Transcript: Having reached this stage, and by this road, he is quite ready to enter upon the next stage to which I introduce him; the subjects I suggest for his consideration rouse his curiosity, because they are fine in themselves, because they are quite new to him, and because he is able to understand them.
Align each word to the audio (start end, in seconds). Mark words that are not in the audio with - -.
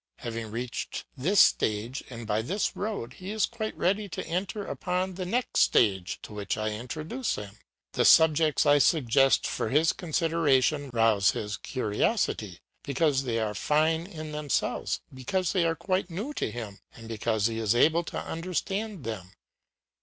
Having 0.17 0.49
reached 0.49 1.05
this 1.15 1.39
stage, 1.39 2.03
and 2.09 2.25
by 2.25 2.41
this 2.41 2.75
road, 2.75 3.13
he 3.13 3.29
is 3.29 3.45
quite 3.45 3.77
ready 3.77 4.09
to 4.09 4.25
enter 4.25 4.65
upon 4.65 5.13
the 5.13 5.27
next 5.27 5.59
stage 5.61 6.17
to 6.23 6.33
which 6.33 6.57
I 6.57 6.69
introduce 6.69 7.35
him; 7.35 7.59
the 7.91 8.03
subjects 8.03 8.65
I 8.65 8.79
suggest 8.79 9.45
for 9.45 9.69
his 9.69 9.93
consideration 9.93 10.89
rouse 10.91 11.33
his 11.33 11.55
curiosity, 11.55 12.61
because 12.81 13.25
they 13.25 13.37
are 13.37 13.53
fine 13.53 14.07
in 14.07 14.31
themselves, 14.31 15.01
because 15.13 15.53
they 15.53 15.65
are 15.65 15.75
quite 15.75 16.09
new 16.09 16.33
to 16.33 16.49
him, 16.49 16.79
and 16.95 17.07
because 17.07 17.45
he 17.45 17.59
is 17.59 17.75
able 17.75 18.03
to 18.05 18.19
understand 18.25 19.03
them. 19.03 19.33